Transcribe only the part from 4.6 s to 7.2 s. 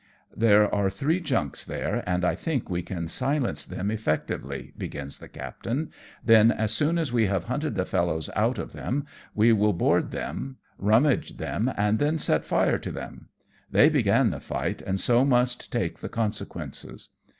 begins the captain;" then as soon as